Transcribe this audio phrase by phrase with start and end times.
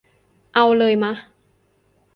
[0.53, 1.13] เอาเลยมะ?